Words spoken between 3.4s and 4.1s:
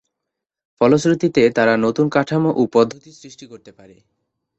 করতে পারে।